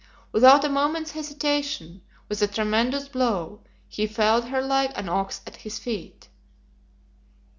Without 0.31 0.65
a 0.65 0.69
moment's 0.69 1.11
hesitation, 1.11 2.01
with 2.27 2.41
a 2.41 2.47
tremendous 2.47 3.07
blow, 3.07 3.61
he 3.87 4.07
felled 4.07 4.45
her 4.45 4.59
like 4.59 4.97
an 4.97 5.07
ox 5.07 5.41
at 5.45 5.57
his 5.57 5.77
feet. 5.77 6.27